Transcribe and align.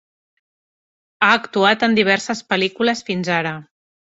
Ha 1.27 1.29
actuat 1.41 1.85
en 1.89 1.95
diverses 1.99 2.43
pel·lícules 2.55 3.05
fins 3.11 3.31
ara. 3.37 3.57